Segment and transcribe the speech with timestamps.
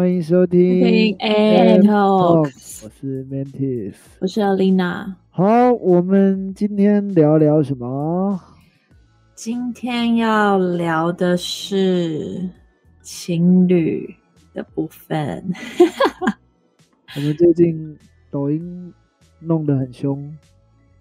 [0.00, 3.94] 欢迎收听听 AM AM Talks 我是 Mantis。
[4.18, 8.40] 我是 Alina，好，我们今天聊聊什么？
[9.34, 12.48] 今天要聊的是
[13.02, 14.16] 情侣
[14.54, 15.44] 的部分。
[17.14, 17.94] 我们最近
[18.30, 18.94] 抖音
[19.38, 20.34] 弄得很凶，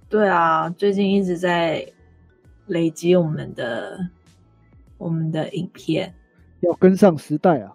[0.09, 1.88] 对啊，最近一直在
[2.68, 4.09] 累积我们的
[4.98, 6.13] 我们的影片。
[6.59, 7.73] 要跟上时代啊！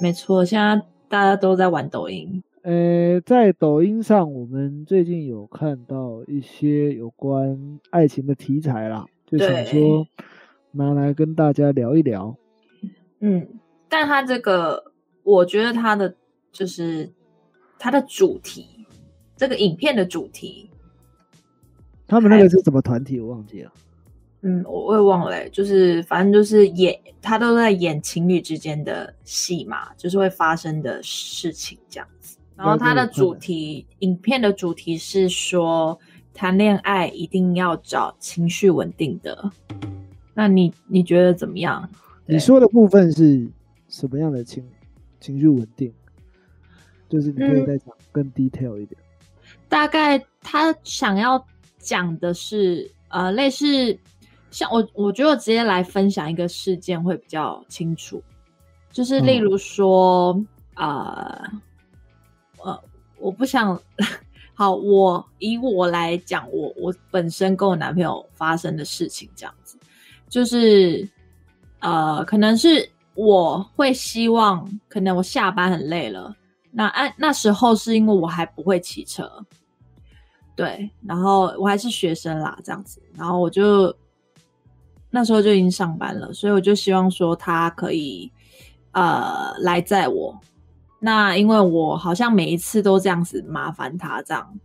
[0.00, 2.42] 没错，现在大家都在玩抖音。
[2.62, 10.06] 呃，在抖音上，我们最近有看到一些有关爱情的题材啦，就想说
[10.72, 12.36] 拿来跟大家聊一聊。
[13.20, 13.46] 嗯，
[13.88, 14.92] 但它这个，
[15.22, 16.14] 我觉得它的
[16.52, 17.10] 就是
[17.78, 18.86] 它的主题，
[19.36, 20.70] 这个影片的主题，
[22.06, 23.20] 他们那个是什么团体？
[23.20, 23.72] 我忘记了。
[24.42, 32.38] 嗯，我我也忘了欸、就是反正就是演，他都在演情侣之间的戏嘛，就是会发生的事情这样子。
[32.56, 35.98] 然后它的主题，影片的主题是说，
[36.34, 39.50] 谈恋爱一定要找情绪稳定的。
[40.34, 41.88] 那你你觉得怎么样？
[42.26, 43.48] 你说的部分是
[43.88, 44.62] 什么样的情
[45.20, 45.92] 情绪稳定？
[47.08, 49.00] 就是你可以嗯再讲更 detail 一点。
[49.68, 51.44] 大概他想要
[51.78, 53.98] 讲的是，呃，类似
[54.50, 58.22] 像我，我觉得我直接来分享一个事件会比较清楚，
[58.92, 60.38] 就是例如说，
[60.74, 61.42] 呃，
[62.62, 62.78] 呃，
[63.18, 63.80] 我不想，
[64.54, 69.78] 好，我以我来讲，我我本身跟我男朋友发生的事情这样子，
[70.28, 71.08] 就是，
[71.78, 76.34] 呃，可能是我会希望，可能我下班很累了。
[76.72, 79.28] 那按那时候是因为我还不会骑车，
[80.54, 83.92] 对，然后我还是学生啦，这样子，然后我就
[85.10, 88.30] 那时候就已经上班了，所以我就希望说他可以
[88.92, 90.38] 呃来载我。
[90.98, 94.58] 那因为我好像每一次都这样子麻烦他这样，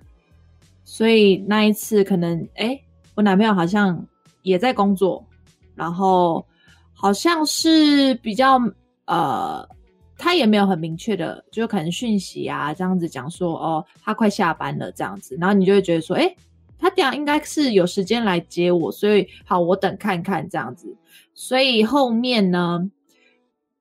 [0.83, 2.79] 所以那一次可能哎，
[3.15, 4.05] 我男朋友好像
[4.41, 5.25] 也在工作，
[5.73, 6.45] 然后
[6.93, 8.59] 好像是比较
[9.05, 9.67] 呃。
[10.17, 16.33] 他也没有很明确的，就可能讯息啊这样子讲说，哦，他快下班了这样子，然后你就会觉得说，哎，
[16.79, 20.95] 他这样应该是有时间来接我，所以好，我等看看这样子。
[21.33, 22.89] 所以后面呢，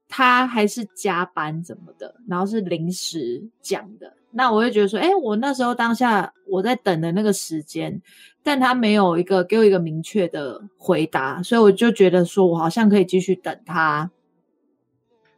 [0.08, 8.00] 他还是加班怎么的，然后是临时讲的，那我会觉得说，哎，我那时候当下我在等的那个时间，
[8.42, 14.10] 但他没有一个给我一个明确的回答，所以我就觉得说我好像可以继续等他。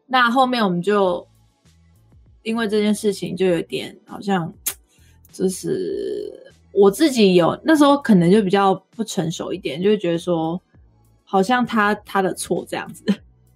[0.07, 1.27] 那后面我们就
[2.43, 4.55] 因为这件事情就有点好像，
[5.33, 6.46] 就是
[6.77, 10.61] 我自己有那时候可能就比较不成熟一点，就会觉得说
[11.25, 13.05] 好像他他的错这样子，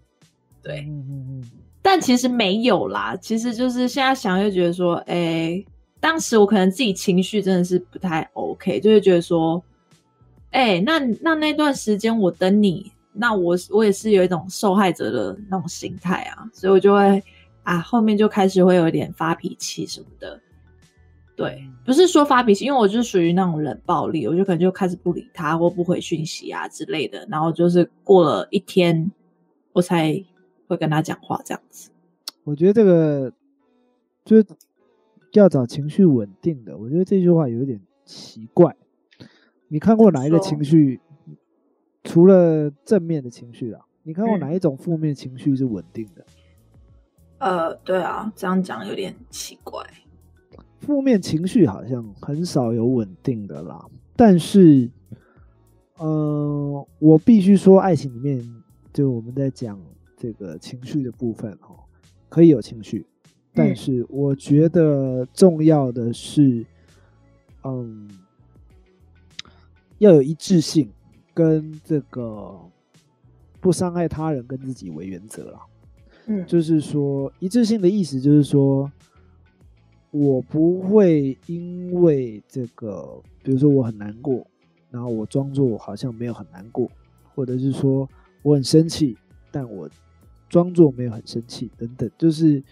[0.63, 1.51] 对，嗯嗯嗯，
[1.83, 5.65] 但其实没有啦，其实就是现在想就觉得说，哎、
[6.01, 9.63] 当时我可能自己情绪真的是不太 OK，就会觉得说，
[10.51, 12.93] 哎、那那那段时间我等你。
[13.13, 17.21] 那我我也是有一种受害者的那种心态啊，所以我就会
[17.65, 20.41] 啊，后面就开始会有一点发脾气什么的。
[21.41, 29.11] 对，不是说发脾气，因为我就是属于那种冷暴力，我就可能就开始不理他或不回讯息啊之类的，然后就是过了一天，
[29.73, 30.23] 我才
[30.69, 31.91] 会跟他讲话这样子。
[32.45, 33.33] 我觉得这个
[34.25, 34.47] 就是
[35.33, 36.77] 要找情绪稳定的。
[36.77, 38.77] 我觉得这句话有点奇怪。
[39.69, 41.01] 你看过哪一个情绪？
[42.03, 46.25] 除了正面的情绪啊，你看过嗯哪一种负面情绪是稳定的？
[47.39, 49.83] 呃，对啊，这样讲有点奇怪。
[50.81, 53.87] 负面情绪好像很少有稳定的啦，
[54.17, 54.91] 但是，
[55.99, 58.43] 呃，我必须说，爱情里面
[58.93, 59.79] 就我们在讲
[60.17, 61.79] 这个情绪的部分哦，
[62.29, 63.07] 可以有情绪，
[63.53, 66.65] 但嗯是我觉得重要的是，
[67.63, 68.09] 嗯，
[69.99, 70.91] 要有一致性，
[71.35, 72.59] 跟这个
[73.61, 75.61] 不伤害他人跟自己为原则啦。
[76.27, 76.45] 嗯。
[76.47, 78.91] 就是说一致性的意思就是说，
[80.11, 84.47] 我不会因为这个，比如说我很难过，
[84.91, 86.91] 然后我装作好像没有很难过，
[87.35, 88.09] 或者是说
[88.43, 89.17] 我很生气，
[89.51, 89.89] 但我
[90.49, 92.63] 装作没有很生气等等，就是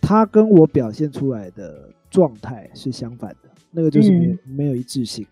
[0.00, 5.26] 他跟我表现出来的状态是相反的，那个就是没有、没有一致性。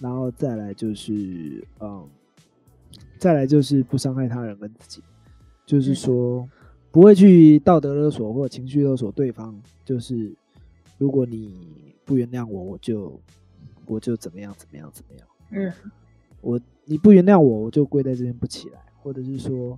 [0.00, 2.06] 然后再来就是，嗯，
[3.16, 5.02] 再来就是不伤害他人跟自己，
[5.64, 6.48] 就是嗯说
[6.94, 9.52] 不会去道德勒索或情绪勒索对方，
[9.84, 10.32] 就是
[10.96, 11.66] 如果你
[12.04, 13.20] 不原谅我，我就
[13.84, 15.26] 我就怎么样怎么样怎么样。
[15.50, 15.72] 嗯
[16.40, 19.76] 我你不原谅我，我就跪在这边不起来，或者是说，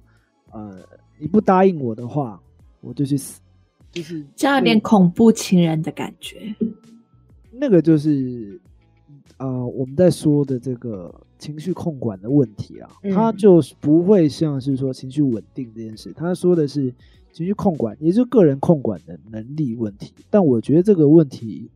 [0.51, 0.79] 呃，
[1.19, 2.39] 你不答应我的话，
[2.83, 3.41] 我就去死，
[3.93, 6.55] 就是这样有点恐怖情人的感觉。
[7.51, 8.61] 那个就是
[9.39, 16.95] 呃我们在说的这个情绪控管的问题啊，嗯它就是不会像是说情绪稳定这件事，他说的是
[17.33, 20.13] 情绪控管，也就是个人控管的能力问题。
[20.31, 21.71] 但我觉得这个问题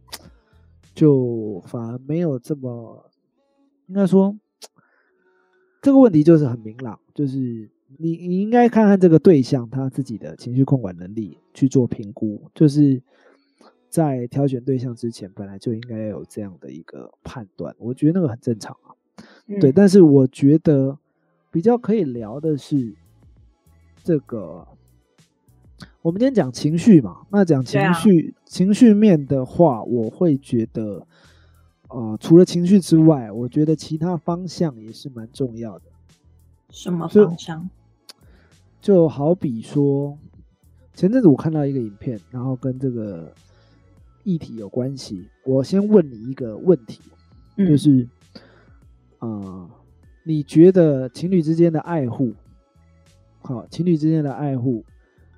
[0.95, 3.11] 就反而没有这么，
[3.87, 4.37] 应该说
[5.83, 13.03] 这个问题就是很明朗，就是你你应该看看这个对象他自己的情绪控管能力去做评估，就是
[13.89, 18.95] 在挑选对象之前，本来就应该要有这样的一个判断，我觉得那个很正常啊。
[19.61, 20.99] 对，嗯但是我觉得
[21.51, 22.95] 比较可以聊的是
[24.03, 24.67] 这个，
[26.03, 31.07] 我们今天讲情绪嘛，那讲情绪、情绪面的话，我会觉得，
[31.89, 35.85] 呃，除了情绪之外，我觉得其他方向也是蛮重要的。
[36.71, 37.71] 什么就方向？
[38.81, 40.17] 就好比说，
[40.95, 43.31] 前阵子我看到一个影片，然后跟这个
[44.25, 45.29] 议题有关系。
[45.45, 47.01] 我先问你一个问题，
[47.57, 48.09] 嗯就是，
[49.21, 49.71] 呃，
[50.25, 52.35] 你觉得情侣之间的爱护，
[53.43, 54.85] 好，情侣之间的爱护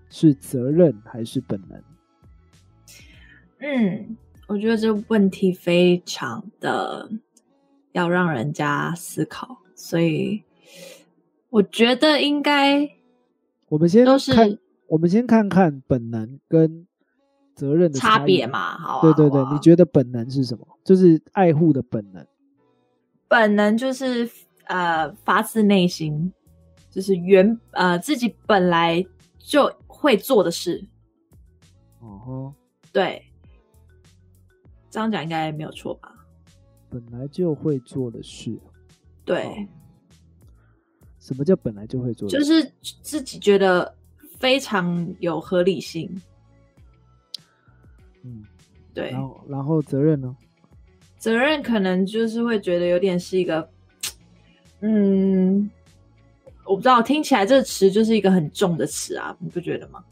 [0.09, 1.83] 是责任还是本能？
[3.59, 4.17] 嗯，
[4.49, 7.11] 我觉得这个问题非常的
[7.93, 10.43] 要让人家思考，所以
[11.51, 12.91] 我觉得应该
[13.69, 14.59] 我们先都是，
[14.89, 16.87] 我们先看看本能跟
[17.55, 18.47] 责任的差别。
[18.47, 20.67] 嘛，好啊，对对对，啊你觉得本能是什么？
[20.85, 22.27] 就是爱护的本能。
[23.33, 24.31] 本能就是
[24.67, 26.31] 呃发自内心，
[26.91, 29.03] 就是原呃自己本来
[29.39, 30.87] 就会做的事，
[32.01, 32.55] 哦吼，
[32.93, 33.25] 对，
[34.91, 36.15] 这样讲应该没有错吧？
[36.91, 38.61] 本来就会做的事。
[39.25, 39.57] 对，哦
[41.19, 42.39] 什么叫本来就会做的事？
[42.39, 42.71] 就是
[43.01, 43.95] 自己觉得
[44.39, 46.15] 非常有合理性，
[48.25, 48.45] 嗯，
[48.93, 50.37] 对，然后然后责任呢？
[51.23, 53.69] 责任可能就是会觉得有点是一个，
[54.81, 55.71] 嗯，
[56.65, 60.03] 我不知道，听起来这个词就是一个很重的词啊，你不觉得吗？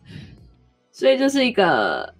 [0.92, 2.14] 所以就是一个，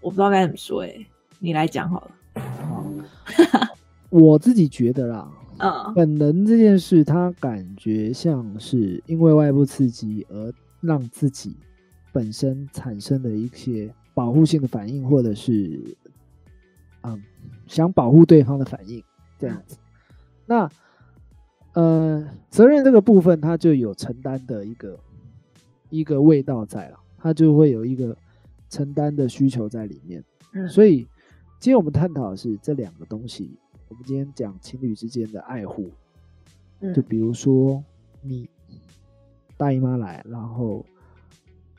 [0.00, 1.06] 我不知道该怎么说、欸，
[1.40, 2.10] 你来讲好了。
[4.08, 10.50] 我自己觉得啦，嗯本能这件事，它感觉像是因为外部刺激而
[10.80, 11.54] 让自己
[12.12, 15.94] 本身产生的一些保护性的反应，或者是
[17.02, 17.22] 嗯
[17.66, 19.04] 想保护对方的反应，
[19.38, 19.76] 这样子。
[20.46, 20.66] 那
[21.74, 24.98] 呃，责任这个部分，它就有承担的一个
[25.90, 28.16] 一个味道在了，它就会有一个
[28.70, 30.24] 承担的需求在里面。
[30.54, 31.06] 嗯，所以
[31.60, 33.58] 今天我们探讨的是这两个东西。
[33.90, 35.90] 我们今天讲情侣之间的爱护，
[36.80, 37.84] 嗯就比如说
[38.22, 38.48] 你
[39.58, 40.82] 大姨妈来，然后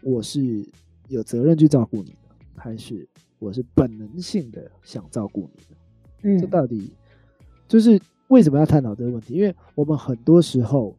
[0.03, 0.63] 我是
[1.07, 2.26] 有责任去照顾你的，
[2.57, 3.07] 还是
[3.39, 5.77] 我是本能性的想照顾你的？
[6.23, 6.91] 嗯这到底
[7.67, 9.35] 就是为什么要探讨这个问题？
[9.35, 10.97] 因为我们很多时候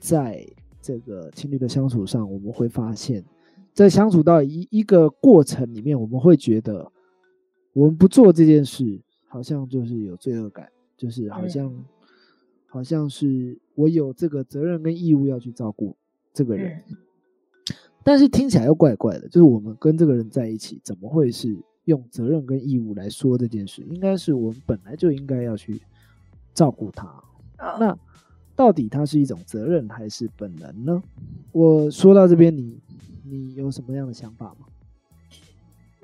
[0.00, 0.44] 在
[0.80, 3.22] 这个情侣的相处上，我们会发现，
[3.72, 6.90] 在相处到一一个过程里面，我们会觉得
[7.74, 11.72] 我们不做这件事，好像就是有罪恶感，就是好像、
[12.66, 15.94] 好像是我有这个责任跟义务要去照顾
[16.32, 16.82] 这个人。
[16.88, 16.96] 嗯
[18.04, 21.56] 但是听起来又怪怪的，就是我们跟这个人在一起，怎么会是
[21.86, 23.82] 用责任跟义务来说这件事？
[23.82, 25.80] 应该是我们本来就应该要去
[26.52, 27.06] 照顾他。
[27.58, 27.98] 嗯那
[28.56, 31.02] 到底它是一种责任还是本能呢？
[31.50, 32.78] 我说到这边，你
[33.24, 34.66] 你有什么样的想法吗？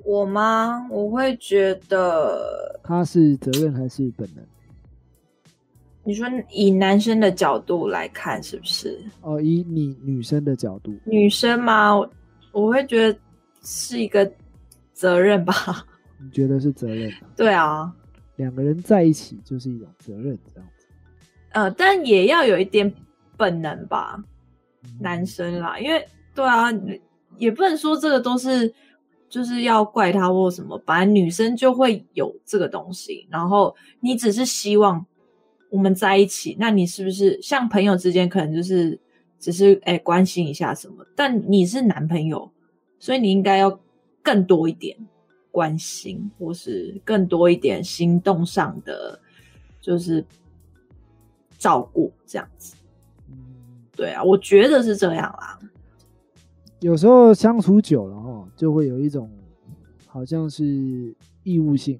[0.03, 0.85] 我吗？
[0.89, 4.43] 我会觉得，它是责任还是本能？
[6.03, 8.99] 你说以男生的角度来看，是不是？
[9.21, 11.95] 哦，以你女生的角度，女生吗？
[11.95, 12.09] 我
[12.51, 13.19] 我会觉得
[13.61, 14.29] 是一个
[14.93, 15.85] 责任吧。
[16.23, 17.11] 你觉得是责任？
[17.35, 17.93] 对啊，
[18.35, 20.85] 两个人在一起就是一种责任，这样子。
[21.51, 22.91] 呃，但也要有一点
[23.37, 24.23] 本能吧，
[24.83, 26.03] 嗯男生啦，因为
[26.33, 26.67] 对啊，
[27.37, 28.73] 也不能说这个都是
[29.29, 35.05] 就是要怪他或什么，反正女生就会有这个东西，然后你只是希望
[35.71, 38.99] 我们在一起，那你是不是像朋友之间可能就是
[39.39, 42.51] 只是哎、关心一下什么，但你是男朋友，
[42.99, 43.79] 所以你应该要
[44.21, 44.97] 更多一点
[45.49, 49.17] 关心，或是更多一点行动上的
[49.79, 50.23] 就是
[51.57, 52.75] 照顾这样子。
[53.29, 53.35] 嗯
[53.95, 55.57] 对啊，我觉得是这样啦。
[56.81, 59.31] 有时候相处久了哦，就会有一种
[60.05, 61.99] 好像是义务性，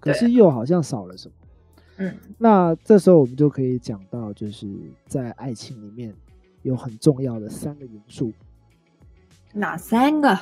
[0.00, 1.34] 可是又好像少了什么。
[2.00, 4.66] 嗯那这时候我们就可以讲到，就是
[5.06, 6.14] 在爱情里面
[6.62, 8.32] 有很重要的三个元素。
[9.52, 10.38] 哪三个？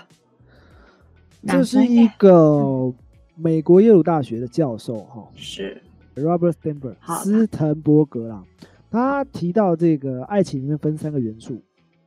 [1.47, 2.95] 这是一个
[3.35, 5.83] 美国耶鲁大学的教授哈，是
[6.15, 8.45] Robert Sternberg 斯滕伯格啦。
[8.91, 11.63] 他提到这个爱情里面分三个元素，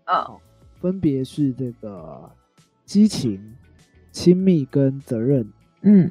[0.07, 0.39] 哦，
[0.79, 2.29] 分别是这个
[2.85, 3.55] 激情、
[4.11, 5.47] 亲密跟责任。
[5.81, 6.09] 嗯，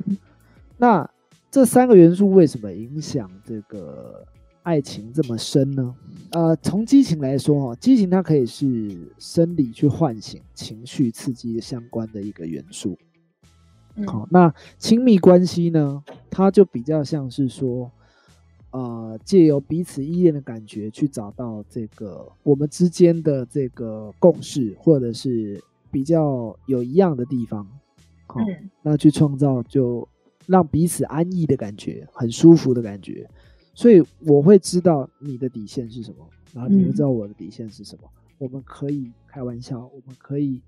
[0.76, 1.08] 那
[1.50, 4.24] 这三个元素为什么影响这个
[4.62, 5.94] 爱情这么深呢？
[6.30, 12.96] 呃，从激情来说哈，激情它可以是生理去唤醒情绪刺激相关的一个元素。
[14.06, 17.90] 好，那亲密关系呢，它就比较像是说。
[18.72, 27.66] 呃，借由彼此依恋的感觉，去找到这个我们之间的这个共识，或者是比较有一样的地方，
[28.28, 28.38] 好，
[28.80, 30.06] 那去创造就
[30.50, 33.28] 让彼此安逸的感觉，很舒服的感觉。
[33.72, 38.10] 所以我会知道你的底线是什么，然后你会知道我的底线是什么。
[38.38, 40.60] 我们可以开玩笑，我们可以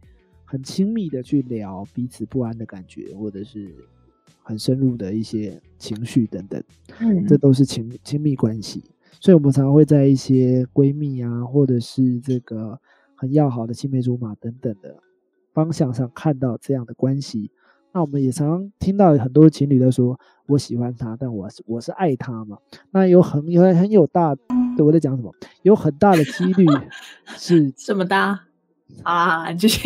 [0.45, 3.75] 很亲密的去聊彼此不安的感觉，或者是。
[4.45, 6.61] 很深入的一些情绪等等，
[6.99, 8.83] 嗯，这都是亲亲密关系，
[9.21, 12.77] 所以我们常常会在一些闺蜜啊，或者是这个
[13.15, 15.01] 很要好的青梅竹马等等的
[15.55, 17.53] 方向上看到这样的关系。
[17.93, 22.57] 那我们也常常听到很多情侣在说：“我喜欢他，但我是我是爱他嘛。”
[22.91, 24.35] 那有很有很有大，
[24.79, 25.35] 我在讲什么？
[25.63, 26.67] 有很大的几率
[27.37, 28.41] 是 这么大
[29.03, 29.53] 啊？
[29.53, 29.79] 就是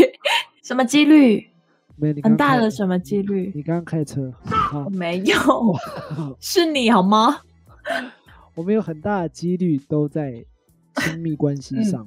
[0.63, 1.49] 什么几率？
[2.23, 3.51] 很大的什么几率？
[3.55, 4.33] 你刚刚开车，
[4.91, 5.35] 没有，
[6.39, 7.39] 是你好吗？
[8.55, 10.45] 我们有很大的几率都在
[10.97, 12.07] 亲密关系上，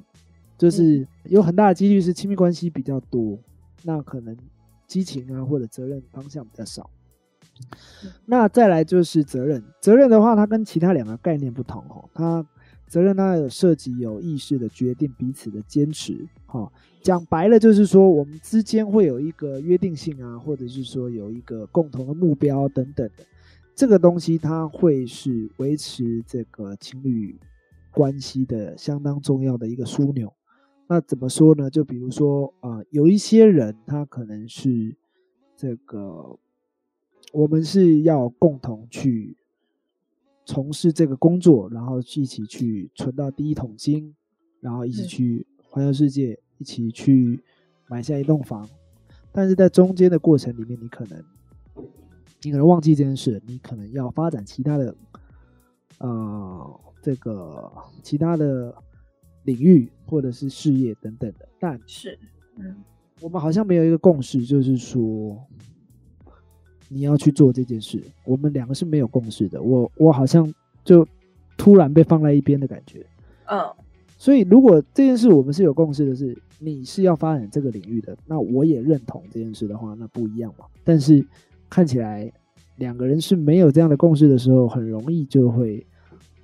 [0.56, 3.38] 就是有很大的几率是亲密关系比较多，
[3.82, 4.36] 那可能
[4.90, 6.90] 激情啊或者责任方向比较少。
[8.26, 12.46] 那再来就是责任，责任的话，它跟其他两个概念不同哦，它。
[12.90, 16.68] 责任它有涉及有意识的决定彼此的坚持，哈，
[17.04, 23.24] 讲白了就是说我们之间会有一个约定性啊，或者是说有一个共同的目标等等的，
[23.76, 27.38] 这个东西它会是维持这个情侣
[27.92, 30.32] 关系的相当重要的一个枢纽。
[30.90, 31.70] 那怎么说呢？
[31.70, 34.96] 就比如说啊，有一些人他可能是
[35.56, 36.36] 这个，
[37.32, 39.36] 我们是要共同去。
[40.46, 44.12] 从事这个工作，然后一起去存到第一桶金，
[44.58, 47.40] 然后一起去环游世界，一起去
[47.86, 48.68] 买下一栋房。
[49.30, 51.24] 但是在中间的过程里面，你可能
[52.42, 54.92] 你可能忘记这件事，你可能要发展其他的
[55.98, 57.70] 呃这个
[58.02, 58.74] 其他的
[59.44, 61.48] 领域或者是事业等等的。
[61.58, 62.18] 但是，
[62.56, 62.76] 嗯，
[63.20, 65.36] 我们好像没有一个共识，就是说。
[66.92, 69.62] 你要去做这件事，我们两个是没有共识的。
[69.62, 71.06] 我我好像就
[71.56, 73.06] 突然被放在一边的感觉。
[73.44, 73.60] 嗯，
[74.18, 80.64] 所以如果这件事我们是有共识的，是你是要发展这个领域的，那我也认同这件事的话，那不一样嘛。
[80.82, 81.24] 但是
[81.68, 82.28] 看起来
[82.78, 85.86] 两个人是没有这样的共识的时候，很容易就会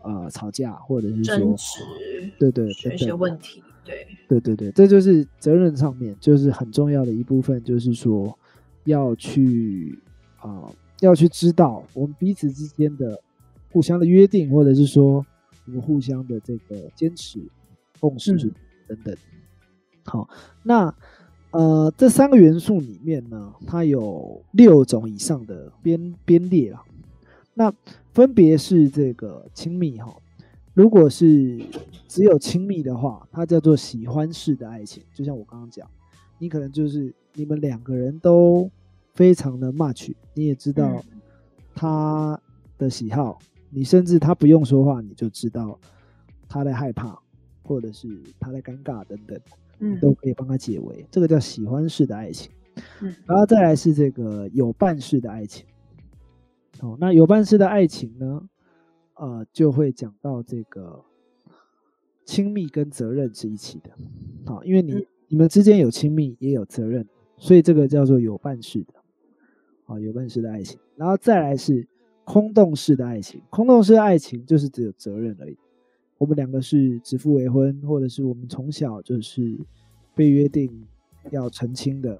[0.06, 1.54] 呃吵架，或者是说
[2.38, 8.38] 对对，有些问题，对对对对，这就是责任上面就是很重要的一部分，就是说
[8.84, 9.98] 要去。
[10.38, 10.70] 啊，
[11.00, 13.20] 要去知道我们彼此之间的
[13.72, 15.26] 互相的约定，或者是说
[15.64, 17.40] 我们互相的这个坚持、
[17.98, 18.32] 共识
[18.86, 19.16] 等等。
[20.04, 20.28] 好，
[20.62, 20.94] 那
[21.50, 26.84] 呃，这三个元素里面呢，它有六种以上的编编列啊。
[27.54, 27.72] 那
[28.16, 30.16] 分别是这个亲密哈，
[30.72, 31.60] 如果是
[32.08, 35.02] 只有亲密的话，它叫做喜欢式的爱情。
[35.12, 35.86] 就像我刚刚讲，
[36.38, 38.70] 你可能就是你们两个人都。
[39.12, 41.02] 非常的 much，你也知道
[41.74, 42.38] 他
[42.76, 43.38] 的喜好，
[43.70, 45.80] 你甚至他不用说话，你就知道
[46.46, 47.18] 他在害怕，
[47.62, 48.06] 或者是
[48.38, 49.40] 他在尴尬等等，
[49.78, 51.06] 嗯，都可以帮他解围。
[51.10, 52.52] 这个叫喜欢式的爱情。
[53.00, 55.64] 嗯，然后再来是这个有伴式的爱情。
[56.80, 58.48] 哦，那有伴式的爱情呢，
[59.14, 61.04] 呃，就会讲到这个
[62.24, 63.90] 亲密跟责任是一起的。
[64.44, 67.06] 好，因为你你们之间有亲密也有责任，
[67.36, 68.94] 所以这个叫做有伴式的。
[69.86, 71.86] 啊，有伴式的爱情，然后再来是
[72.24, 73.40] 空洞式的爱情。
[73.50, 75.56] 空洞式的爱情就是只有责任而已。
[76.18, 79.56] 我们两个是指腹为婚，或者是我们从小就是
[80.14, 80.68] 被约定
[81.30, 82.18] 要成亲的。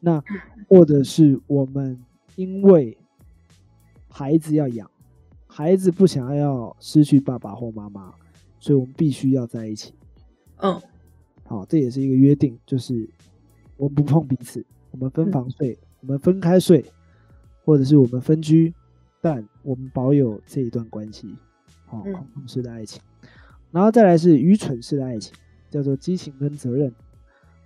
[0.00, 0.22] 那
[0.68, 1.98] 或者是我们
[2.36, 2.98] 因为
[4.08, 4.90] 孩子要养，
[5.46, 8.12] 孩子不想要失去爸爸或妈妈，
[8.58, 9.94] 所以我们必须要在一起。
[10.56, 10.80] 嗯，
[11.44, 13.08] 好，这也是一个约定，就是
[13.76, 16.84] 我们不碰彼此，我们分房睡，我们分开睡。
[17.64, 18.72] 或者是我们分居，
[19.20, 21.36] 但我们保有这一段关系，
[21.84, 22.98] 好，空洞式的爱情，
[23.70, 25.34] 然后再来是愚蠢式的爱情，
[25.68, 26.90] 叫做激情跟责任，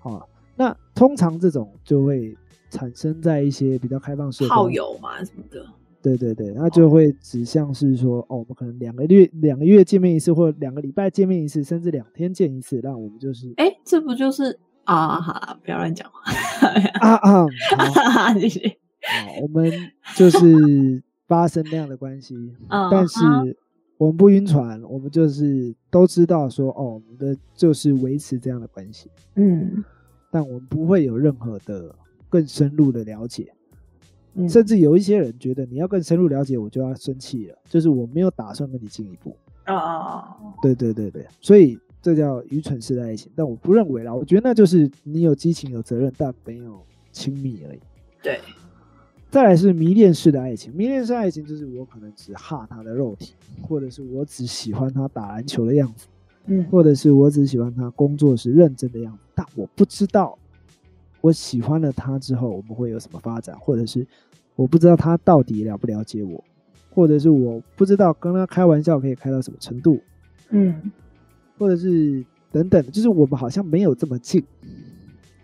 [0.01, 2.37] 好，那通常这种就会
[2.69, 5.65] 产生在一些比较开放式的炮友嘛什么的，
[6.03, 15.21] 对对对，那就会指向是说，哦，我们可能两个月两个月见面一次，或者两个礼拜见面一次，甚至两天见一次，那我们就是哎，这不就是啊？
[15.21, 16.33] 好啦，不要乱讲话，
[17.01, 18.61] 啊啊，好，继续。
[19.05, 19.71] 好我们
[20.17, 22.35] 就是 发生那样的关系，
[22.69, 23.19] 嗯但是
[23.97, 29.85] 我们不晕船，我们就是都知道说，哦，我们的就是维持这样的关系，嗯
[30.31, 31.95] 但我们不会有任何的
[32.29, 33.53] 更深入的了解，
[34.35, 39.37] 嗯，甚至有一些人觉得你要更深入了解，我就要生气了，就是我没有打算跟你进一步。
[39.65, 47.79] 啊啊啊，对对对对，所以这叫愚蠢式的爱情，但我不认为啦，我觉得那就是你有激情、有责任，但没有亲密而已。
[48.23, 48.41] 对，
[49.31, 56.09] 再来是迷恋式的爱情，迷恋式爱情就是我可能只哈他的肉体，或者是我只喜欢他打篮球的样子，
[56.47, 56.65] 嗯。
[56.71, 60.37] 或者是我只喜欢他工作时认真的样子，但我不知道
[61.23, 64.07] 我喜欢了他之后我们会有什么发展，或者是
[64.55, 66.45] 我不知道他到底了不了解我，
[66.91, 69.99] 或者是我不知道跟他开玩笑可以开到什么程度，
[70.51, 70.93] 嗯。
[71.59, 74.43] 或者是等等，就是我们好像没有这么近，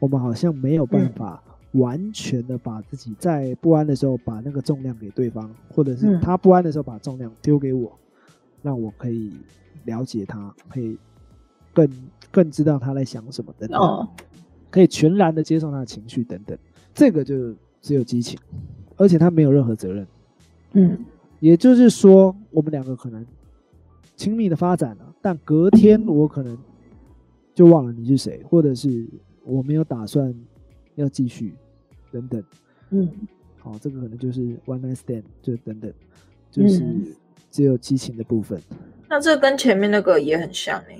[0.01, 1.13] 我们好像没有办嗯。
[1.13, 1.43] 法
[1.73, 6.21] 完全的把自己在不安的时候把那个重量给对方，或者是嗯。
[6.21, 7.97] 他不安的时候把重量丢给我，
[8.63, 9.33] 让我可以
[9.85, 10.99] 了解他，可以
[11.73, 11.89] 更
[12.33, 14.09] 更知道他在想什么等等，哦，
[14.71, 16.57] 可以全然的接受他的情绪等等，
[16.95, 18.39] 这个就只有激情，
[18.97, 20.07] 而且他没有任何责任。
[20.73, 21.05] 嗯
[21.41, 23.25] 也就是说，我们两个可能
[24.17, 26.59] 亲密的发展了，但隔天我可能
[27.55, 29.07] 就忘了你是谁，或者是
[29.45, 30.35] 我没有打算
[30.97, 31.55] 要继续，
[32.11, 32.43] 等等。
[32.91, 33.09] 嗯
[33.59, 35.93] 好，这个可能就是 one night stand，就等等，
[36.51, 37.07] 就是嗯
[37.51, 38.61] 只有激情的部分。
[39.09, 40.99] 那这跟前面那个也很像哎、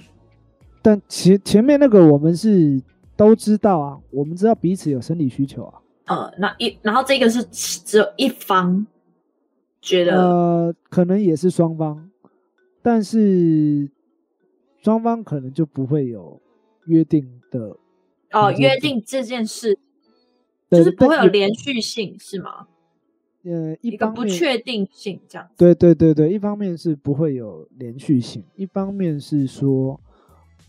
[0.81, 2.81] 但前前面那个我们是
[3.19, 5.83] 都知道啊，我们知道彼此有生理需求啊。
[6.05, 8.87] 呃，那一然后这个是只有一方
[9.83, 12.09] 觉得，呃，可能也是双方，
[12.81, 13.91] 但是
[14.81, 16.41] 双方可能就不会有
[16.87, 17.77] 约定的
[18.31, 19.77] 哦，约定这件事
[20.71, 22.69] 就是不会有连续性，是吗？
[23.43, 25.49] 呃，一一个不确定性这样。
[25.57, 30.01] 对对对对，一方面是不会有连续性，一方面是说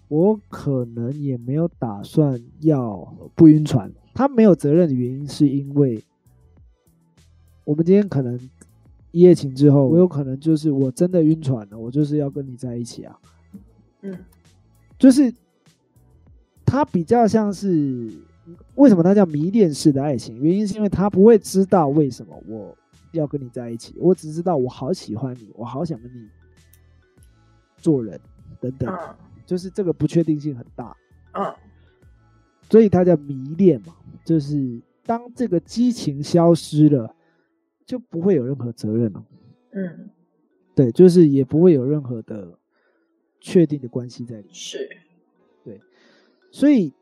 [0.10, 3.90] 我可能也没有打算要不晕船。
[4.14, 6.04] 他没有责任的原因是因为
[7.64, 8.38] 我们今天可能
[9.12, 13.18] 一夜情之后，我有可能就是我真的晕船了，我就是要跟你在一起啊。
[14.02, 14.18] 嗯，
[14.98, 15.34] 就是
[16.66, 18.12] 他比较像是
[18.76, 20.38] 为什么他叫迷恋式的爱情？
[20.42, 22.76] 原因是因为他不会知道为什么我
[23.12, 26.28] 要跟你在一起，我只知道我好喜欢你，我好想跟你
[27.78, 28.20] 做人
[28.60, 29.16] 等等，嗯
[29.50, 30.96] 就是这个不确定性很大，
[31.34, 31.52] 嗯
[32.70, 33.96] 所以它叫迷恋嘛。
[34.24, 37.16] 就是当这个激情消失了，
[37.84, 39.26] 就不会有任何责任了。
[39.72, 40.12] 嗯，
[40.76, 42.60] 对，就是也不会有任何的
[43.40, 44.54] 确定的关系在里面。
[44.54, 44.88] 是，
[46.52, 46.94] 所以，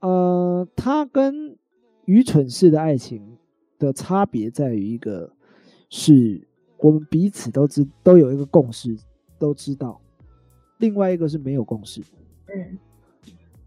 [0.00, 1.56] 呃，它跟
[2.04, 3.38] 愚蠢式的爱情
[3.78, 5.32] 的差别在于一个，
[5.88, 8.94] 是我们彼此都知都有一个共识，
[9.38, 9.98] 都知道；
[10.80, 12.02] 另外一个是没有共识。
[12.52, 12.78] 嗯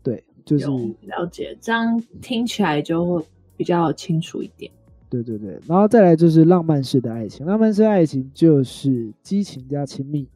[0.03, 0.65] 对，就是
[1.03, 4.69] 了解，这样听起来就会比较清楚一点。
[5.09, 7.45] 对对对，然后再来就是浪漫式的爱情。
[7.45, 10.27] 浪漫式爱情就是激情加亲密，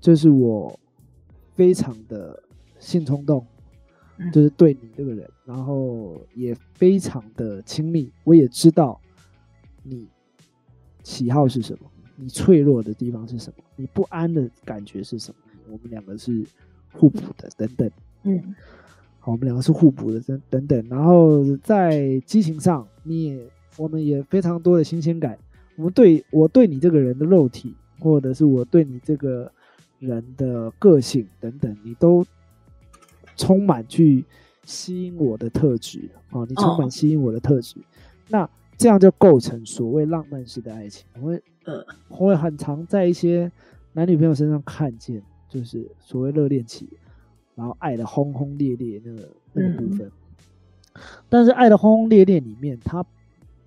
[0.00, 0.78] 就是我
[1.54, 2.42] 非常的
[2.78, 3.44] 性冲动，
[4.16, 8.10] 嗯就是对你这个人，然后也非常的亲密。
[8.22, 8.98] 我也知道
[9.82, 10.08] 你
[11.02, 15.36] 喜好是什么，你脆弱的地方是什么，你不安的感觉是什么。
[15.68, 16.44] 我们两个是
[16.92, 17.90] 互补的，等等。
[18.22, 18.54] 嗯
[19.20, 20.86] 好，我们两个是互补的，等等等。
[20.88, 25.38] 然后在激情上，你也我们也非常多的新鲜感。
[25.76, 29.50] 我们对我对你这个人的肉体，或者是我对你这个
[29.98, 32.24] 人的个性等等，你都
[33.36, 34.24] 充满去
[34.64, 36.08] 吸引我的特质。
[36.30, 37.76] 哦，你充满哦吸引我的特质，
[38.28, 41.06] 那这样就构成所谓浪漫式的爱情。
[41.14, 43.50] 我会呃，我会很常在一些
[43.92, 45.22] 男女朋友身上看见，
[45.54, 46.88] 就是所谓热恋期，
[47.54, 50.10] 然后爱的轰轰烈烈那个那个部分。
[51.28, 53.06] 但是爱的轰轰烈烈里面，他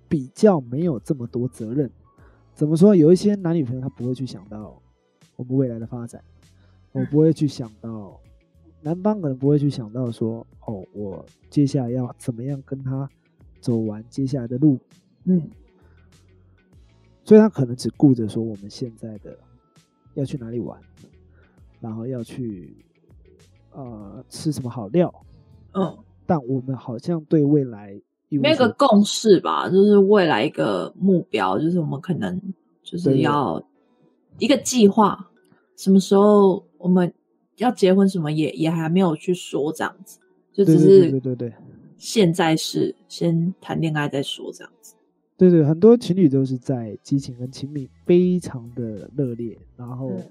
[0.06, 1.90] 比较没有这么多责任。
[2.52, 2.94] 怎么说？
[2.94, 4.78] 有一些男女朋友他不会去想到
[5.36, 6.22] 我们未来的发展，
[6.92, 8.20] 我不会去想到
[8.82, 13.08] 男方可能不会去想到说，哦，我接下来要怎么样跟他
[13.60, 14.78] 走完接下来的路。
[15.24, 15.48] 嗯
[17.24, 19.38] 所以他可能只顾着说我们现在的
[20.14, 20.80] 要去哪里玩，
[21.80, 22.76] 然后要去
[23.72, 25.12] 呃吃什么好料，
[25.72, 25.98] 嗯。
[26.26, 32.38] 但我们好像对未来没有一个共识吧，就是未来一个目标，就是我们可能
[32.82, 33.62] 就是要
[34.38, 35.30] 一个计划，
[35.74, 37.10] 什么时候我们
[37.56, 40.18] 要结婚，什么也也还没有去说这样子，
[40.52, 41.52] 就只是对对对
[41.96, 44.94] 现在是先谈恋爱再说这样子。
[45.38, 50.22] 对对，很多情侣都是在激情跟亲密非常的热烈，然后嗯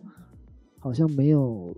[0.80, 1.76] 好像没有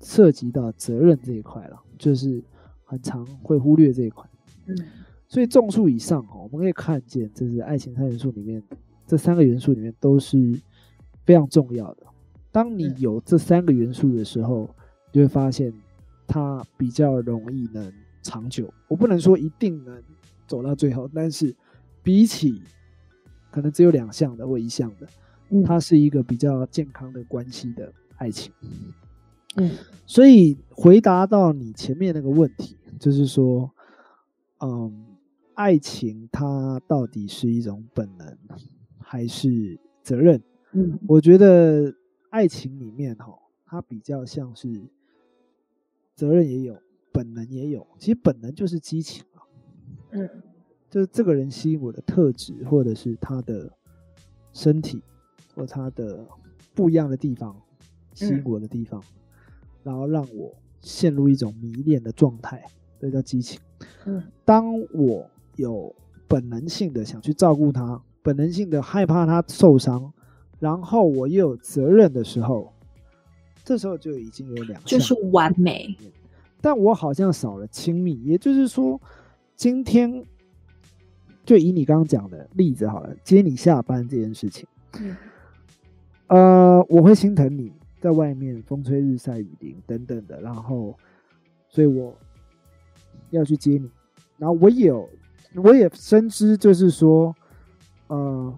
[0.00, 2.42] 涉及到责任这一块了，就是
[2.84, 4.28] 很常会忽略这一块。
[4.66, 4.76] 嗯
[5.28, 8.60] 所以众数以上哦，我们可以看见，这是爱情三元素里面
[9.06, 10.60] 这三个元素里面都是
[11.24, 12.06] 非常重要的。
[12.50, 14.68] 当你嗯有这三个元素的时候，
[15.06, 15.72] 你就会发现
[16.26, 17.92] 它比较容易能
[18.22, 18.68] 长久。
[18.88, 20.02] 我不能说一定能
[20.48, 21.54] 走到最后，但是
[22.02, 22.60] 比起
[23.52, 25.06] 可能只有两项的或一项的，
[25.50, 28.52] 嗯它是一个比较健康的关系的爱情。
[29.56, 29.70] 嗯
[30.06, 33.70] 所以回答到你前面那个问题，就是说，
[34.60, 35.06] 嗯，
[35.54, 38.38] 爱情它到底是一种本能
[38.98, 40.40] 还是责任？
[40.72, 41.92] 嗯我觉得
[42.28, 43.36] 爱情里面哈，
[43.66, 44.68] 它比较像是
[46.14, 47.86] 责任也有，本能也有。
[47.98, 49.42] 其实本能就是激情啊，
[50.10, 50.28] 嗯
[50.88, 53.72] 就是这个人吸引我的特质，或者是他的
[54.52, 55.02] 身体，
[55.60, 56.26] 或他的
[56.74, 57.54] 不一样的地方，
[58.14, 59.02] 吸引嗯我的地方，
[59.82, 62.64] 然后让我陷入一种迷恋的状态，
[62.98, 63.60] 这叫激情。
[64.06, 65.94] 嗯当我有
[66.26, 70.12] 本能性的想去照顾他，本能性的害怕他受伤，
[70.58, 72.72] 然后我又有责任的时候，
[73.64, 75.94] 这时候就已经有两就是完美。
[76.62, 79.00] 但我好像少了亲密，也就是说，
[79.56, 80.24] 今天
[81.44, 84.66] 就以你刚刚讲的例子好了，接你下班这件事情，
[84.98, 85.16] 嗯
[86.30, 90.96] 呃，我会心疼你在外面风吹日晒雨淋等等的，然后，
[91.68, 92.16] 所以我
[93.30, 93.90] 要去接你，
[94.38, 95.10] 然后我也有，
[95.56, 97.34] 我也深知，就是说，
[98.06, 98.54] 呃，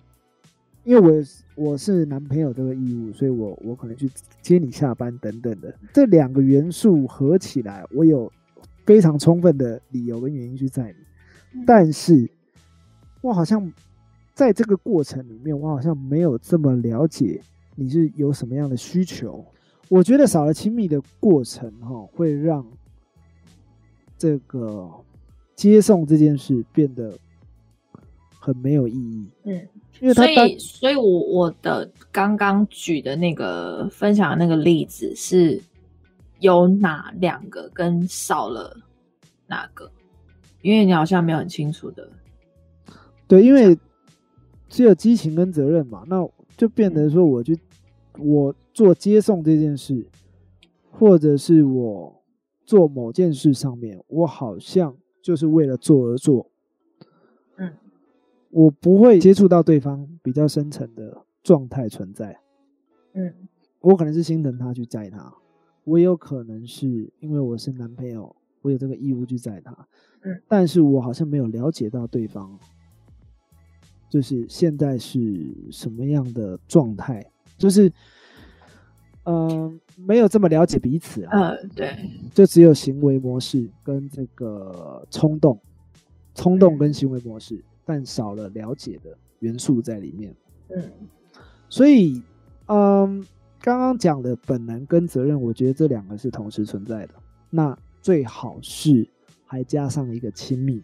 [0.84, 1.24] 因为我
[1.70, 4.06] 我是男朋友这个义务，所以我我可能去
[4.42, 8.30] 接你下班等等的，这两个元素合起来，我有
[8.84, 10.94] 非常充分的理由跟原因去载
[11.52, 12.28] 你，但是
[13.22, 13.72] 我好像
[14.34, 17.40] 在这个过程里面，我好像没有这么了解
[17.74, 19.44] 你是有什么样的需求。
[19.88, 22.66] 我觉得少了亲密的过程，哈，会让
[24.16, 24.90] 这个
[25.54, 27.12] 接送这件事变得
[28.38, 29.68] 很没有意义，嗯
[30.00, 35.60] 因为所以，所以我我的刚刚举的那个分享的那个例子是
[36.40, 38.76] 有哪两个跟少了
[39.46, 39.88] 哪个？
[40.62, 42.08] 因为你好像没有很清楚的。
[43.28, 43.78] 对，因为
[44.68, 46.28] 只有激情跟责任嘛，那
[46.62, 47.58] 就变得说我去
[48.20, 50.06] 我做接送这件事，
[50.92, 52.22] 或者是我
[52.64, 56.48] 做某件事上面，我好像就是为了做而做，
[57.56, 57.72] 嗯，
[58.50, 62.38] 我不会接触到对方比较深层的状态存在。
[63.14, 63.34] 嗯。
[63.80, 65.34] 我可能是心疼他去载他，
[65.82, 69.72] 我也有可能是因为我是男朋友，我有这个义务去载他，
[70.20, 72.56] 嗯，但是我好像没有了解到对方，
[74.12, 77.24] 就是现在是什么样的状态，
[77.56, 77.90] 就是，
[79.24, 81.96] 嗯、没有这么了解彼此啊，嗯，对，
[82.34, 85.58] 就只有行为模式跟这个冲动，
[86.34, 90.36] 冲动跟行为模式，但少了了解的元素在里面。
[90.68, 90.82] 嗯
[91.70, 92.22] 所以，
[92.66, 93.24] 嗯，
[93.62, 97.14] 刚刚讲的本能跟责任，我觉得这两个是同时存在的。
[97.48, 99.08] 那最好是
[99.46, 100.82] 还加上一个亲密，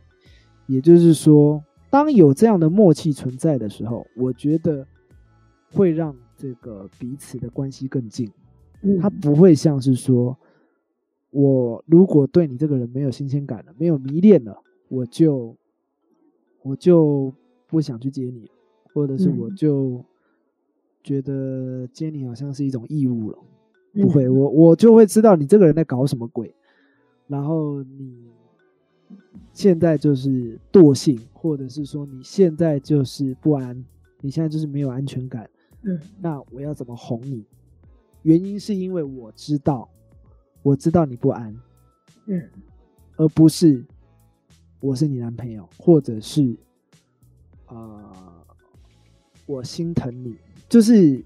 [0.67, 4.87] 也就是说，当有这样的默契存在的时候，我觉得
[5.73, 8.31] 会让这个彼此的关系更近。
[8.83, 8.99] 嗯。
[8.99, 10.37] 他不会像是说，
[11.31, 15.57] 我如果对你这个人没有新鲜感了，没有迷恋了，我就
[16.63, 17.33] 我就
[17.67, 18.51] 不想去接你，
[18.93, 19.39] 或者是嗯。
[19.39, 20.05] 我就
[21.03, 23.39] 觉得接你好像是一种义务了。
[23.95, 24.03] 嗯。
[24.03, 26.55] 不会，我我就会知道你这个人在搞什么鬼，
[27.27, 28.29] 然后你
[29.53, 33.85] 现在就是惰性，或者是说你现在就是不安，
[34.21, 35.49] 你现在就是没有安全感，
[35.83, 37.45] 嗯那我要怎么哄你？
[38.23, 39.89] 原因是因为我知道，
[40.63, 41.57] 我知道你不安，
[42.27, 42.43] 嗯
[43.17, 43.85] 而不是
[44.81, 46.57] 我是你男朋友，或者是
[47.67, 48.13] 呃
[49.47, 50.37] 我心疼你。
[50.69, 51.25] 就是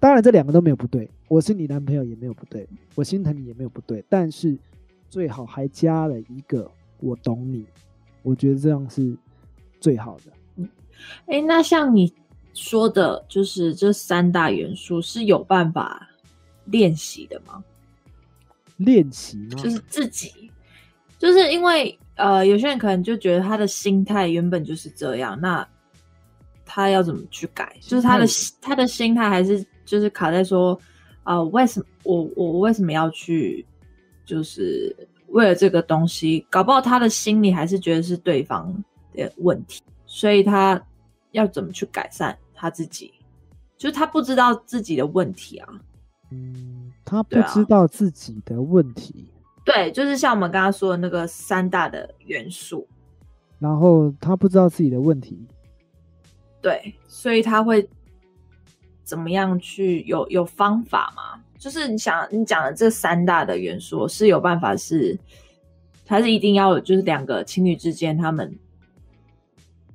[0.00, 4.58] 当然这两个都没有不对，我是你男朋友也没有不对，我心疼你也没有不对，但是
[5.08, 7.64] 最好还加了一个我懂你，
[8.22, 9.16] 我觉得这样是
[9.80, 10.32] 最好的。
[10.56, 10.68] 嗯
[11.26, 12.12] 哎，那像你
[12.54, 16.08] 说的，就是这三大元素是有办法
[16.64, 17.62] 练习的吗？
[18.78, 19.62] 练习吗？
[19.62, 20.50] 就是自己
[21.18, 25.66] 就是因为呃，有些人可能就觉得他的心态原本就是这样，那
[26.64, 27.76] 他要怎么去改？
[27.80, 28.26] 就是他的
[28.60, 30.78] 他的心态还是就是卡在说，
[31.24, 33.64] 呃，为什么我我为什么要去，
[34.24, 34.94] 就是
[35.28, 38.72] 为了这个东西，搞不好他的心里还是觉得是对方
[39.14, 40.80] 的问题，所以他
[41.32, 43.12] 要怎么去改善他自己？
[43.76, 45.68] 就是他不知道自己的问题啊。
[46.30, 49.30] 嗯，他不知道自己的问题，
[49.64, 52.86] 对，就是像我们刚刚说的那个三大的元素，
[53.58, 55.46] 然后他不知道自己的问题，
[56.60, 57.88] 对，所以他会
[59.04, 61.42] 怎么样去有有方法吗？
[61.58, 65.18] 就是你想你讲的这三大的元素是有办法是，
[66.06, 68.56] 还是一定要就是两个情侣之间他们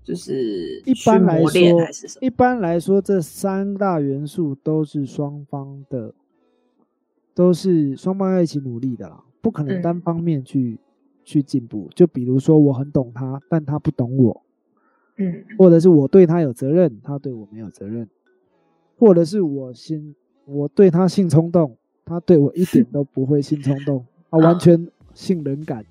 [0.04, 2.28] 就是一般来说还是什么？
[2.28, 6.13] 一般来说，这三大元素都是双方的，
[7.34, 10.78] 都是双方要一起努力的啦，不可能嗯单方面去、
[11.23, 11.89] 去进步。
[11.95, 14.43] 就比如说，我很懂他，但他不懂我，
[15.15, 18.10] 嗯或者是我对他有责任，他对我没有责任，
[18.97, 20.13] 或者是我心
[20.45, 21.75] 我对他性冲动，
[22.06, 25.86] 他对我一点都不会性冲动， 啊，完嗯全性冷感，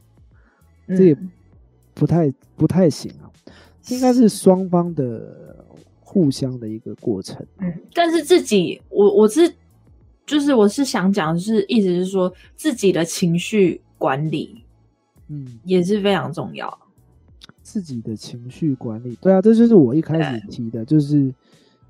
[0.88, 1.30] 这也嗯
[1.94, 3.30] 不太不太行啊，
[3.88, 5.64] 应该是双方的
[6.00, 7.44] 互相的一个过程。
[7.58, 9.52] 嗯但是自己，我我是
[10.26, 14.64] 就是我是想讲，是意思是说自己的情绪管理
[15.28, 16.78] 嗯，也是非常重要。
[17.62, 21.32] 自己的情绪管理，对啊，这就是我一开始提的，就是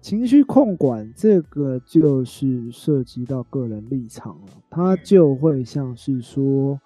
[0.02, 6.78] 情绪控管这个就是涉及到个人立场了，它就会像是说，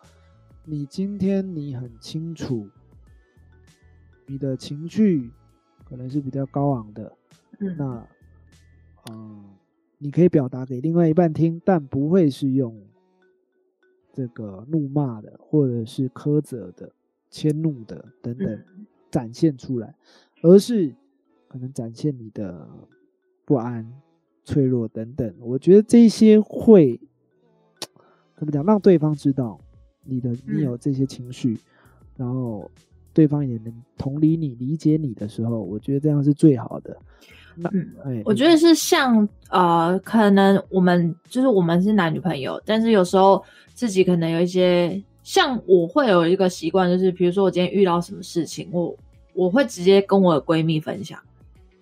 [0.66, 2.68] 你今天你很清楚，
[4.26, 5.30] 你的情绪
[5.88, 7.10] 可能是比较高昂的，
[7.58, 7.74] 嗯。
[7.78, 8.06] 那，
[9.10, 9.44] 嗯，
[9.96, 12.78] 你可以表达给另外一半听，但不会是用
[14.12, 16.92] 这个怒骂的，或者是苛责的、
[17.30, 18.86] 迁怒的等等嗯。
[19.10, 19.94] 展现出来，
[20.42, 20.94] 而是
[21.48, 22.68] 可能展现你的
[23.46, 23.90] 不安、
[24.44, 25.34] 脆弱等等。
[25.40, 27.00] 我觉得这些会
[28.36, 29.58] 怎么讲，让对方知道
[30.04, 31.58] 你的你嗯有这些情绪，
[32.16, 32.70] 然后
[33.14, 36.94] 对方也能同理你、理解你的时候，我觉得这样是最好的。
[37.54, 48.94] 那嗯哎，我觉得是像呃，可能我们就是我们是男女朋友，但是有时候自己可能有一些，像我会有一个习惯，就是比如说我今天遇到什么事情，我
[49.32, 51.18] 我会直接跟我的闺蜜分享，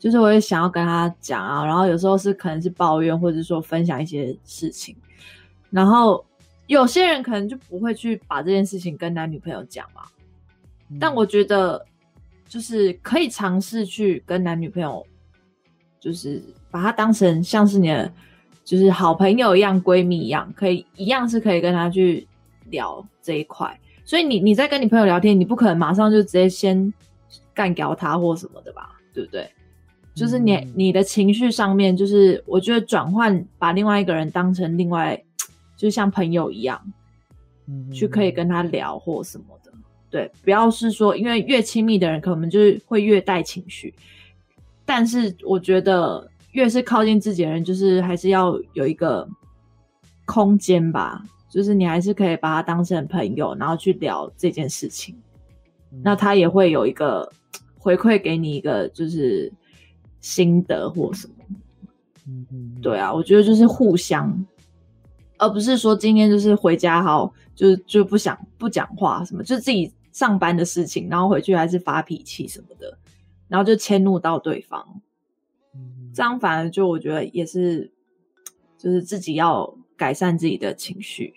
[0.04, 4.94] 就是我也想要跟他讲啊，然后有时候是可能是抱怨，或者说分享一些事情，
[5.70, 6.22] 然后
[6.66, 10.02] 有些人可能就不会去把这件事情跟男女朋友讲嘛，
[10.90, 11.82] 嗯但我觉得
[12.46, 15.02] 就是可以尝试去跟男女朋友，
[15.98, 18.12] 就是把他当成像是你的
[18.62, 22.28] 就是好朋友一样、闺蜜一样，可以一样是可以跟他去
[22.66, 23.80] 聊这一块。
[24.04, 26.92] 所以你你在跟你朋友聊天，你不可能马上就直接先
[27.54, 29.50] 干掉他或什么的吧，对不对？
[30.14, 35.20] 就是你嗯你的情绪上面，就是我觉得转换把另外一个人当成另外，
[35.76, 36.80] 就像朋友一样，
[37.66, 39.72] 嗯去可以跟他聊或什么的。
[40.10, 43.92] 对，不要是说，因为越亲密的人，可能就是会越带情绪。
[44.84, 49.28] 但是我觉得，越是靠近自己的人，就是还是要有一个
[50.24, 55.16] 空间吧，就是你还是可以把他当成朋友，然后去聊这件事情。
[55.90, 57.28] 嗯那他也会有一个
[57.78, 59.52] 回馈给你一个就是
[60.24, 61.34] 心得或什么。
[62.26, 64.46] 嗯嗯对啊，我觉得就是互相，
[65.36, 72.96] 而不是说今天就是回家好，就就不想不讲话什么，就自己上班的事情，然后回去还是发脾气什么的，
[73.48, 75.02] 然后就迁怒到对方，
[75.74, 77.92] 嗯这样反而就我觉得也是，
[78.78, 81.34] 就是自己要改善自己的情绪。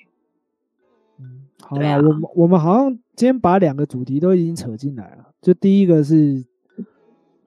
[1.20, 5.34] 嗯好啦，对啊我们我们好像今天把两个主题都已经扯进来了。
[5.42, 6.46] 就第一个是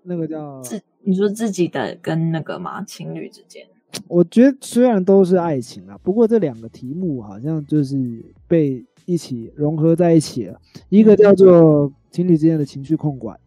[0.02, 3.66] 那个叫，自你说自己的跟那个嘛情侣之间，
[4.06, 7.96] 我觉得虽然都是爱情啊，不过这两个题目好像就是
[8.46, 10.60] 被一起融合在一起了。
[10.88, 13.38] 一个叫做情侣之间的情绪控管，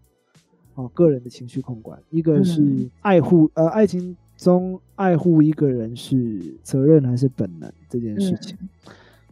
[0.75, 8.57] 哦，个人的情绪控管；一个是嗯爱护，呃，爱情中爱护一个人是责任还是本能这件事情。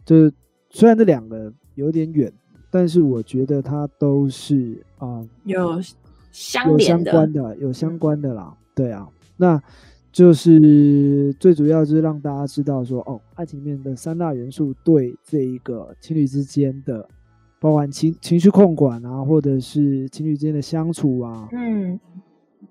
[0.04, 0.32] 就是
[0.70, 2.32] 虽然这两个有点远，
[2.70, 5.80] 但是我觉得它都是啊、有
[6.32, 8.56] 相连的，关的，有相关的啦。
[8.74, 9.62] 对啊，那
[10.10, 17.08] 就是最主要就是让大家知道说，哦，爱情里面的三大元素对这一个情侣之间的，
[17.60, 21.98] 包含情情绪控管啊，或者是情侣之间的相处啊，嗯，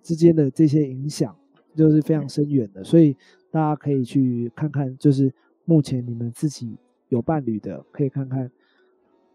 [0.04, 1.36] 之间的这些影响，
[1.76, 2.84] 就是非常深远的。
[2.84, 3.16] 所以
[3.50, 5.32] 大家可以去看看，就是
[5.66, 6.76] 目前你们自己
[7.10, 8.52] 有伴侣的，可以看看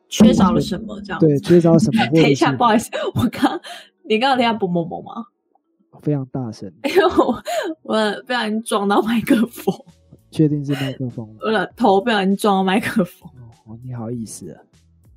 [0.08, 1.26] 缺少了什么这样子。
[1.26, 2.06] 对，缺少什么？
[2.14, 3.60] 等一下，不好意思，我刚
[4.08, 5.26] 你刚刚听到啵啵啵吗？
[6.02, 7.42] 非常大声，因为我
[7.82, 9.74] 我不小心撞到麦克风，
[10.30, 13.30] 确定是麦克风吗我的头不小心撞到麦克风。
[13.64, 14.60] 哦，你好意思啊？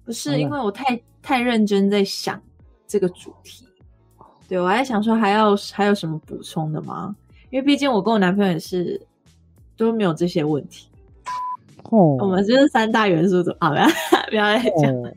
[0.05, 2.41] 不是因为我太太认真在想
[2.87, 3.67] 这个主题，
[4.47, 7.15] 对我还在想说还要还有什么补充的吗？
[7.51, 8.99] 因为毕竟我跟我男朋友也是
[9.75, 10.87] 都没有这些问题，
[11.91, 13.87] 哦，我们就是三大元素组啊，不要
[14.29, 15.13] 不要再讲，了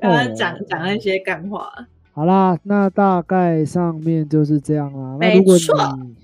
[0.00, 1.86] 不要再讲讲那些干话了。
[2.14, 5.18] 好啦，那大概上面就是这样啦。
[5.20, 6.14] 那没如果错你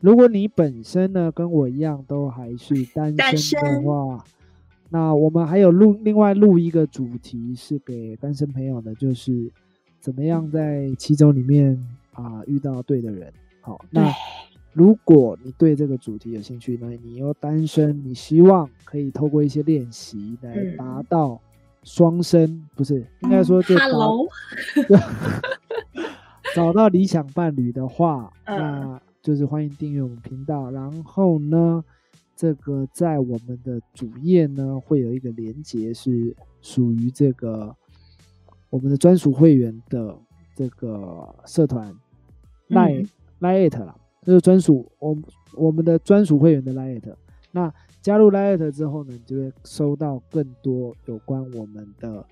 [0.00, 4.24] 如果你本身呢跟我一样都还是单单身的话，
[4.88, 9.50] 那我们还有录另外录一个主题是给单身朋友的，就是
[9.98, 11.76] 怎么样在七周里面
[12.12, 13.32] 啊、遇到对的人。
[13.60, 14.10] 好，那
[14.72, 21.40] 如果你对这个主题有兴趣呢，你又单身，你希望可以透过一些练习来嗯达到
[21.82, 24.28] 双生，不是应该说就达 Hello，
[26.54, 30.70] 找到理想伴侣的话，嗯那就是欢迎订阅我们频道。
[30.70, 31.82] 然后呢，
[32.36, 37.74] 这个在我们的主页呢会有一个连接，是属于这个
[38.68, 40.16] 我们的专属会员的
[40.54, 41.94] 这个社团
[42.68, 43.08] Line、
[43.40, 47.00] Line 啦，这是专属我们我们的专属会员的 Line。
[47.52, 52.24] 那加入 Line 之后呢，你就会收到更多有关我们的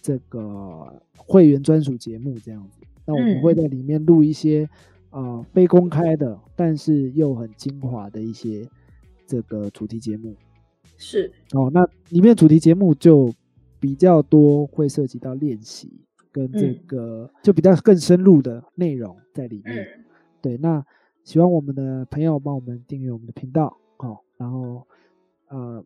[0.00, 2.80] 这个会员专属节目这样子。
[3.04, 4.68] 那我们嗯会在里面录一些
[5.10, 8.68] 呃非公开的，但是又很精华的一些
[9.26, 10.34] 这个主题节目
[10.96, 11.70] 是哦。
[11.72, 13.32] 那里面主题节目就
[13.78, 15.90] 比较多，会涉及到练习
[16.30, 19.76] 跟这嗯个、就比较更深入的内容在里面。
[19.76, 20.04] 嗯
[20.42, 20.82] 对，那
[21.22, 23.78] 喜欢我们的朋友帮我们订阅我们的频道，好、
[24.40, 24.86] 然后
[25.48, 25.84] 呃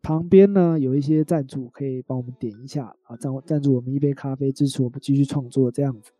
[0.00, 6.12] 旁边呢有一些赞助可以帮我们点一下啊，赞赞助我们一杯咖啡，支持我们继续创作这样子。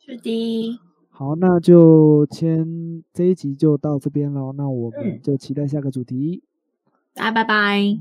[0.00, 6.42] 是的，好，那就先这一集就到这边喽，那我们嗯就期待下个主题，
[7.14, 7.98] 啊拜拜。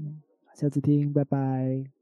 [0.55, 1.96] 下次听，拜拜。